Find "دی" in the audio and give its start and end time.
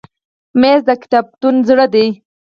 1.93-2.07